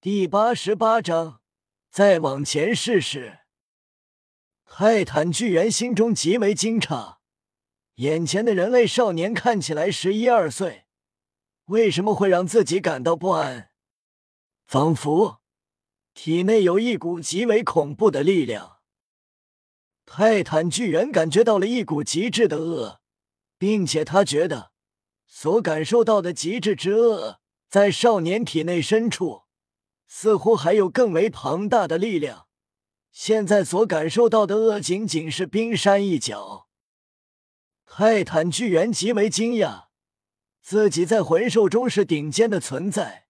[0.00, 1.40] 第八十八章，
[1.90, 3.40] 再往前试试。
[4.64, 7.16] 泰坦巨猿心中极为惊诧，
[7.96, 10.84] 眼前的人类少年看起来十一二岁，
[11.64, 13.70] 为什么会让自己感到不安？
[14.68, 15.40] 仿佛
[16.14, 18.78] 体内有一股极为恐怖的力量。
[20.06, 23.00] 泰坦巨猿感觉到了一股极致的恶，
[23.58, 24.70] 并且他觉得
[25.26, 29.47] 所感受到的极致之恶，在少年体内深处。
[30.08, 32.48] 似乎还有更为庞大的力量。
[33.12, 36.68] 现在所感受到的恶，仅仅是冰山一角。
[37.84, 39.86] 泰坦巨猿极为惊讶，
[40.62, 43.26] 自己在魂兽中是顶尖的存在，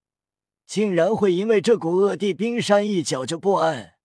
[0.65, 3.95] 竟然会因为这股恶地冰山一角就不安。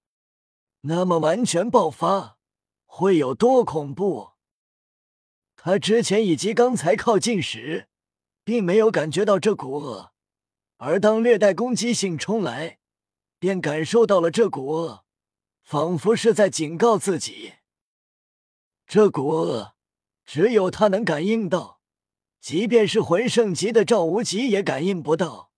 [0.83, 2.39] 那么完全爆发
[2.87, 4.31] 会有多恐怖？
[5.57, 7.89] 他之前以及刚才靠近时，
[8.43, 10.14] 并没有感觉到这股恶。
[10.77, 12.79] 而当略带攻击性冲来，
[13.39, 15.05] 便感受到了这股恶，
[15.63, 17.55] 仿佛是在警告自己。
[18.87, 19.75] 这股恶
[20.25, 21.81] 只有他能感应到，
[22.41, 25.51] 即便是魂圣级的赵无极也感应不到，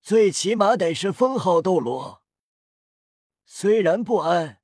[0.00, 2.22] 最起码得是封号斗罗。
[3.44, 4.60] 虽然不安，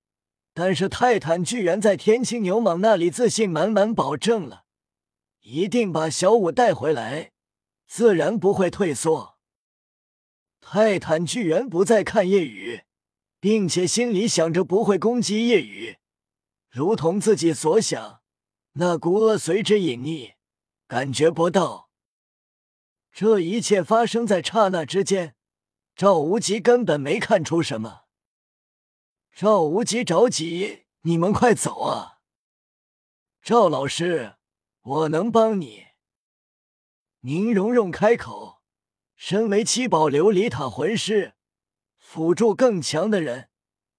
[0.54, 4.64] 但是泰坦巨猿在天青牛蟒那里自信满满，保证了
[5.40, 7.32] 一定把小五带回来，
[7.86, 9.37] 自然不会退缩。
[10.70, 12.82] 泰坦巨猿不再看夜雨，
[13.40, 15.96] 并且心里想着不会攻击夜雨，
[16.68, 18.20] 如同自己所想，
[18.72, 20.34] 那股恶随之隐匿，
[20.86, 21.88] 感觉不到。
[23.10, 25.36] 这一切发生在刹那之间，
[25.96, 28.02] 赵无极根本没看出什么。
[29.32, 32.18] 赵无极着急：“你们快走啊！”
[33.40, 34.34] 赵老师，
[34.82, 35.86] 我能帮你。
[37.20, 38.47] 宁荣荣开口。
[39.20, 41.34] 身为七宝琉璃塔魂师，
[41.98, 43.50] 辅助更强的人，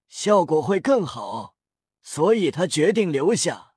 [0.07, 1.57] 效果会更好，
[2.01, 3.73] 所以他决定留下。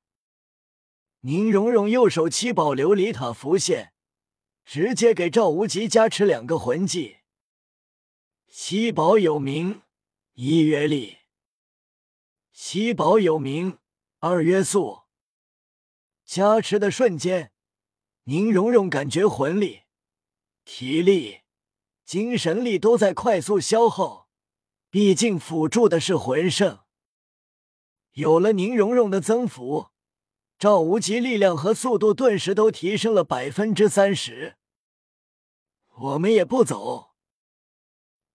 [1.19, 3.93] 宁荣荣右手七宝琉璃塔浮现，
[4.63, 7.17] 直接给赵无极加持两个魂技。
[8.47, 9.81] 七宝有名，
[10.35, 11.17] 一约力；
[12.53, 13.79] 七宝有名，
[14.19, 15.01] 二约速。
[16.23, 17.51] 加持的瞬间，
[18.23, 19.82] 宁荣荣感觉魂力。
[20.65, 21.41] 体力、
[22.05, 24.29] 精神力都在快速消耗，
[24.89, 26.79] 毕竟辅助的是魂圣。
[28.13, 29.87] 有了宁荣荣的增幅，
[30.57, 34.55] 赵无极力量和速度顿时都提升了百分之三十。
[35.95, 37.11] 我们也不走。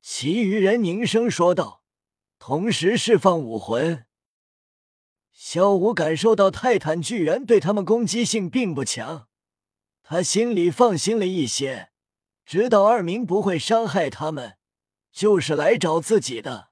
[0.00, 1.82] 其余人凝声说道，
[2.38, 4.04] 同时释放武魂。
[5.32, 9.28] 萧武感受到泰坦巨猿对他们攻击性并不强，
[10.02, 11.90] 他心里放心了一些。
[12.48, 14.56] 知道二明不会伤害他们，
[15.12, 16.70] 就是来找自己的，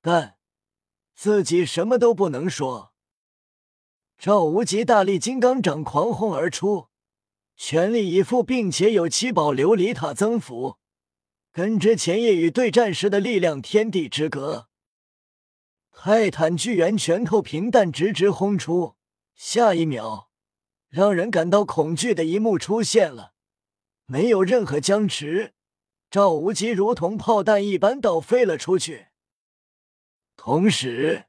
[0.00, 0.36] 但
[1.12, 2.94] 自己什么都不能说。
[4.16, 6.86] 赵无极大力金刚掌狂轰而出，
[7.56, 10.76] 全力以赴，并且有七宝琉璃塔增幅，
[11.50, 14.68] 跟之前夜雨对战时的力量天地之隔。
[15.90, 18.94] 泰坦巨猿拳头平淡直直轰出，
[19.34, 20.30] 下一秒，
[20.88, 23.33] 让人感到恐惧的一幕出现了。
[24.06, 25.54] 没有任何僵持，
[26.10, 29.08] 赵无极如同炮弹一般倒飞了出去。
[30.36, 31.24] 同时，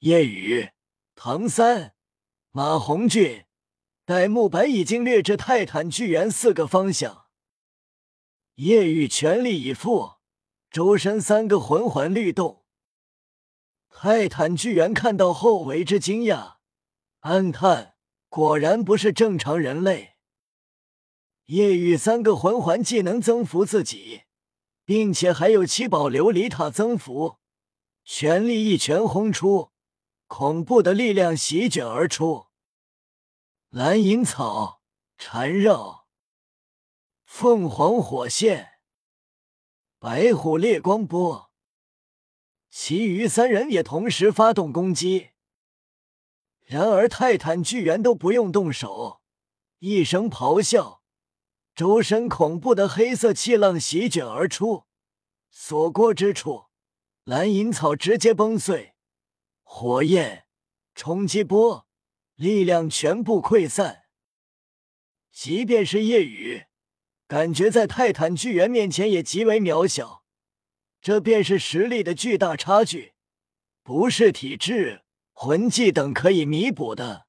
[0.00, 0.70] 夜雨、
[1.14, 1.94] 唐三、
[2.50, 3.46] 马红俊、
[4.04, 7.26] 戴沐白已经掠至泰坦巨猿四个方向。
[8.56, 10.16] 夜雨全力以赴，
[10.70, 12.64] 周身三个魂环律动。
[13.88, 16.56] 泰坦巨猿看到后为之惊讶，
[17.20, 17.94] 暗叹：
[18.28, 20.11] 果然不是正常人类。
[21.52, 24.22] 夜雨三个魂环技能增幅自己，
[24.86, 27.36] 并且还有七宝琉璃塔增幅，
[28.04, 29.70] 全力一拳轰出，
[30.26, 32.46] 恐怖的力量席卷而出。
[33.68, 34.80] 蓝银草
[35.18, 36.06] 缠绕，
[37.26, 38.78] 凤凰火线，
[39.98, 41.50] 白虎烈光波，
[42.70, 45.32] 其余三人也同时发动攻击。
[46.64, 49.20] 然而泰坦巨猿都不用动手，
[49.80, 51.01] 一声咆哮。
[51.74, 54.84] 周身恐怖的黑色气浪席卷而出，
[55.50, 56.66] 所过之处，
[57.24, 58.94] 蓝银草直接崩碎，
[59.62, 60.44] 火焰、
[60.94, 61.86] 冲击波、
[62.34, 64.02] 力量全部溃散。
[65.30, 66.64] 即便是夜雨，
[67.26, 70.24] 感觉在泰坦巨猿面前也极为渺小。
[71.00, 73.14] 这便是实力的巨大差距，
[73.82, 77.26] 不是体质、魂技等可以弥补的。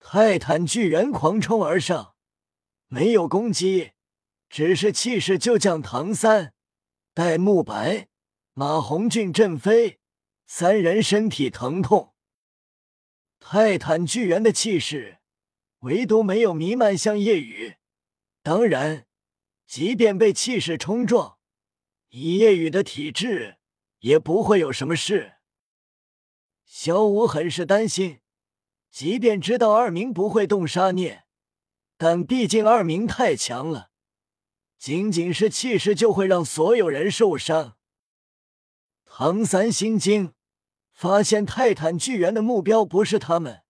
[0.00, 2.11] 泰坦巨猿狂冲而上。
[2.92, 3.92] 没有攻击，
[4.50, 6.52] 只是气势就将唐三、
[7.14, 8.08] 戴沐白、
[8.52, 9.98] 马红俊、振飞
[10.44, 12.12] 三人身体疼痛。
[13.40, 15.20] 泰坦巨猿的气势，
[15.78, 17.76] 唯独没有弥漫向夜雨。
[18.42, 19.06] 当然，
[19.66, 21.38] 即便被气势冲撞，
[22.10, 23.56] 以夜雨的体质，
[24.00, 25.36] 也不会有什么事。
[26.66, 28.20] 小五很是担心，
[28.90, 31.21] 即便知道二明不会动杀念，
[32.04, 33.92] 但毕竟二明太强了，
[34.76, 37.76] 仅仅是气势就会让所有人受伤。
[39.04, 40.34] 唐三心惊，
[40.92, 43.62] 发现泰坦巨猿的目标不是他们，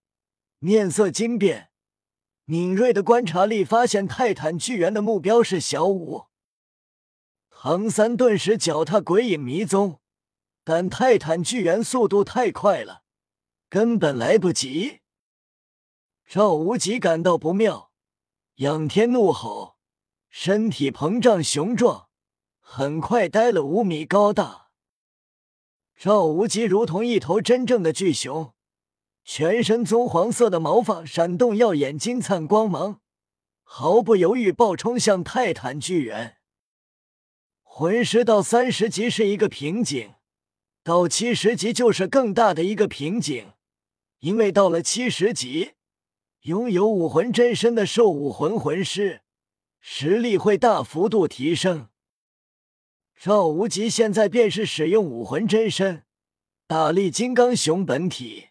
[0.60, 1.72] 面色惊变，
[2.46, 6.28] 敏锐的观察力发现泰坦巨猿的目标是小五。
[7.50, 10.00] 唐三顿时脚踏鬼影迷踪。
[10.64, 13.02] 但泰坦巨猿速度太快了，
[13.68, 15.00] 根本来不及。
[16.26, 17.91] 赵无极感到不妙，
[18.62, 19.76] 仰天怒吼，
[20.30, 22.06] 身体膨胀雄壮，
[22.60, 24.68] 很快呆了五米高大。
[25.96, 28.54] 赵无极如同一头真正的巨熊，
[29.24, 33.00] 全身棕黄色的毛发闪动耀眼金灿光芒，
[33.64, 36.36] 毫不犹豫暴冲向泰坦巨猿。
[37.64, 40.14] 魂师到三十级是一个瓶颈。
[40.84, 43.54] 到七十级就是更大的一个瓶颈，
[44.20, 45.72] 因为到了七十级，
[46.42, 49.22] 拥有武魂真身的兽武魂魂师
[49.80, 51.90] 实力会大幅度提升。
[53.14, 56.04] 赵无极现在便是使用武魂真身，
[56.66, 58.48] 大力金刚熊本体，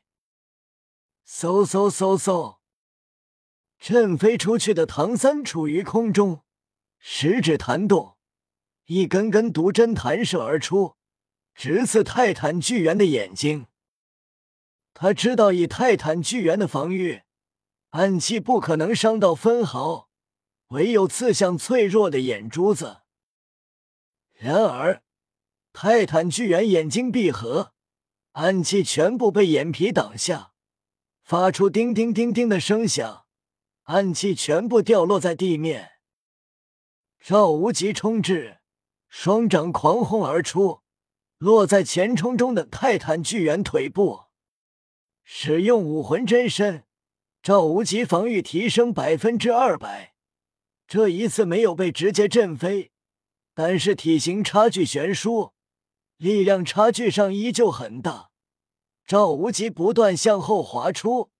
[1.27, 2.59] 嗖嗖嗖嗖，
[3.77, 6.43] 震飞出去的唐三处于空中，
[6.97, 8.15] 食指弹动，
[8.85, 10.95] 一根根毒针弹射而出。
[11.53, 13.67] 直刺泰坦巨猿的眼睛。
[14.93, 17.23] 他知道以泰坦巨猿的防御，
[17.91, 20.09] 暗器不可能伤到分毫，
[20.67, 23.01] 唯有刺向脆弱的眼珠子。
[24.31, 25.03] 然而，
[25.73, 27.73] 泰坦巨猿眼睛闭合，
[28.31, 30.53] 暗器全部被眼皮挡下，
[31.21, 33.25] 发出叮叮叮叮的声响，
[33.83, 35.91] 暗器全部掉落在地面。
[37.19, 38.59] 赵无极冲至，
[39.09, 40.81] 双掌狂轰而出。
[41.37, 44.25] 落在前冲中的泰坦巨猿腿部，
[45.23, 46.85] 使用武魂真身，
[47.43, 50.13] 赵无极防御提升百分之二百。
[50.87, 52.91] 这一次没有被直接震飞，
[53.55, 55.53] 但是体型差距悬殊，
[56.17, 58.29] 力量差距上依旧很大。
[59.07, 61.31] 赵无极不断向后滑出，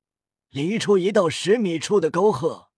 [0.49, 2.69] 离出一道十米处的沟壑。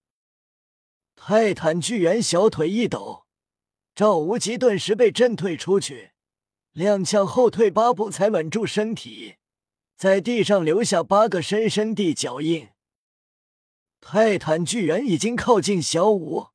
[1.15, 3.25] 泰坦巨猿小腿一抖，
[3.95, 6.11] 赵无极顿时被震退出去。
[6.73, 9.35] 踉跄后退八步，才稳住身体，
[9.95, 12.67] 在地上留下八个深深地脚印。
[14.05, 16.49] 泰坦巨猿已经靠近小五，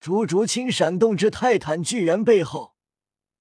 [0.00, 2.74] 朱竹清闪动至泰坦巨猿背后，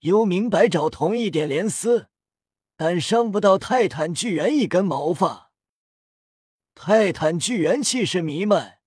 [0.01, 2.09] 幽冥百爪同一点连丝，
[2.75, 5.53] 但伤不到泰坦巨猿一根毛发。
[6.75, 8.79] 泰坦巨猿气势弥漫，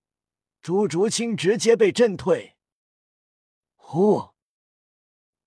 [0.60, 2.58] 朱竹清直接被震退。
[3.76, 4.28] 呼！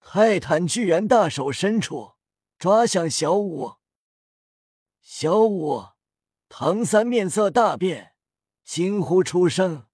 [0.01, 2.13] 泰坦巨猿大手伸出，
[2.57, 3.75] 抓向小五。
[4.99, 5.83] 小五，
[6.49, 8.12] 唐三面色大变，
[8.63, 9.87] 惊呼出声。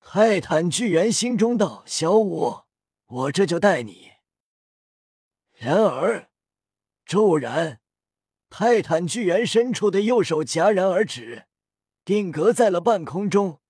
[0.00, 2.62] 泰坦巨猿心中道：“小五，
[3.06, 4.12] 我这就带你。”
[5.58, 6.30] 然而，
[7.04, 7.80] 骤然，
[8.48, 11.46] 泰坦巨猿伸出的右手戛然而止，
[12.04, 13.60] 定格在了半空中，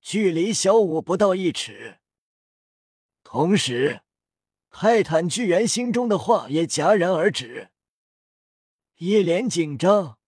[0.00, 1.98] 距离小五不到一尺。
[3.22, 4.02] 同时，
[4.70, 7.70] 泰坦巨猿心中的话也戛然而止，
[8.96, 10.18] 一脸紧张，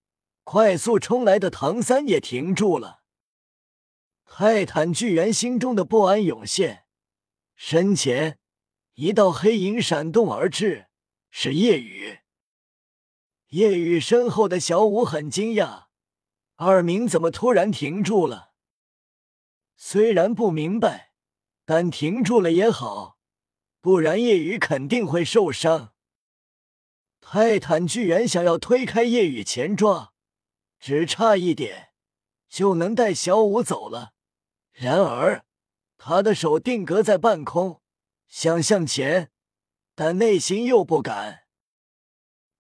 [0.51, 3.03] 快速冲来的唐三也停住了。
[4.25, 6.87] 泰坦巨猿心中的不安涌现，
[7.55, 8.39] 身前
[8.95, 10.87] 一道黑影闪动而至，
[11.29, 12.21] 是夜雨。
[13.49, 15.89] 夜雨身后的小舞很惊讶，
[16.57, 18.53] 二明怎么突然停住了？
[19.77, 21.13] 虽然不明白，
[21.67, 23.19] 但停住了也好。
[23.83, 25.93] 不然夜雨肯定会受伤。
[27.21, 30.15] 泰坦巨猿想要推开夜雨前抓，
[30.79, 31.91] 只差一点
[32.49, 34.13] 就能带小五走了。
[34.73, 35.45] 然而
[35.97, 37.83] 他的手定格在半空，
[38.29, 39.31] 想向前，
[39.95, 41.47] 但内心又不敢，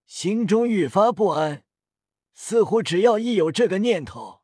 [0.06, 1.64] 心中愈发不安，
[2.34, 4.42] 似乎只要一有这个念头，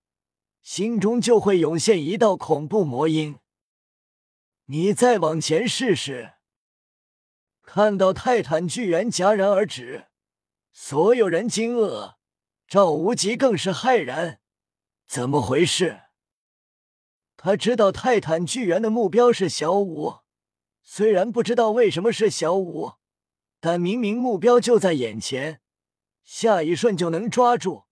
[0.62, 3.38] 心中就会涌现一道恐怖魔音。
[4.66, 6.34] 你再往前试试。
[7.62, 10.06] 看到泰坦巨猿戛然而止，
[10.72, 12.14] 所有人惊愕，
[12.66, 14.40] 赵无极更是骇然，
[15.06, 16.02] 怎么回事？
[17.36, 20.20] 他知道泰坦巨猿的目标是小五，
[20.82, 22.92] 虽然不知道为什么是小五，
[23.60, 25.60] 但明明目标就在眼前，
[26.24, 27.84] 下一瞬就能抓住，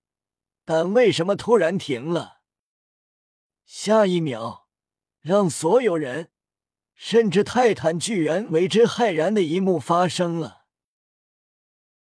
[0.64, 2.40] 但为什么突然停了？
[3.64, 4.68] 下一秒，
[5.20, 6.30] 让所有人，
[6.94, 10.61] 甚至泰坦巨猿为之骇然的一幕发生了。